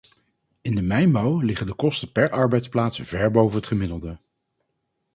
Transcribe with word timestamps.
In 0.61 0.75
de 0.75 0.81
mijnbouw 0.81 1.39
liggen 1.41 1.65
de 1.67 1.73
kosten 1.73 2.11
per 2.11 2.29
arbeidsplaats 2.29 2.99
ver 2.99 3.31
boven 3.31 3.55
het 3.55 3.67
gemiddelde. 3.67 4.17